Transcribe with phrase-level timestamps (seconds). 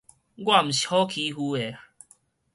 [0.03, 0.09] 我毋是好
[1.05, 1.77] 欺負的